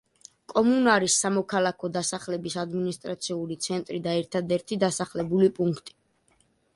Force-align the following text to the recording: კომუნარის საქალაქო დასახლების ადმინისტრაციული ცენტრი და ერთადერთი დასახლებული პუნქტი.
კომუნარის 0.51 1.17
საქალაქო 1.25 1.89
დასახლების 1.97 2.55
ადმინისტრაციული 2.61 3.57
ცენტრი 3.65 3.99
და 4.07 4.15
ერთადერთი 4.23 4.79
დასახლებული 4.85 5.51
პუნქტი. 5.59 5.95